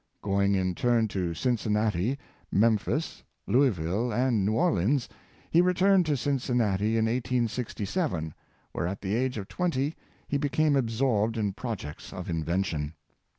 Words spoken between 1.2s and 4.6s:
Cincinnati, Memphis, Louisville and New